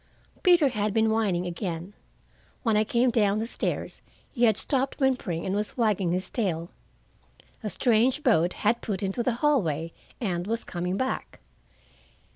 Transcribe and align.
Peter 0.41 0.69
had 0.69 0.95
been 0.95 1.11
whining 1.11 1.45
again. 1.45 1.93
When 2.63 2.75
I 2.75 2.83
came 2.83 3.11
down 3.11 3.37
the 3.37 3.45
stairs 3.45 4.01
he 4.31 4.45
had 4.45 4.57
stopped 4.57 4.95
whimpering 4.99 5.45
and 5.45 5.53
was 5.53 5.77
wagging 5.77 6.11
his 6.11 6.31
tail. 6.31 6.71
A 7.61 7.69
strange 7.69 8.23
boat 8.23 8.53
had 8.65 8.81
put 8.81 9.03
into 9.03 9.21
the 9.21 9.33
hallway 9.45 9.93
and 10.19 10.47
was 10.47 10.63
coming 10.63 10.97
back. 10.97 11.39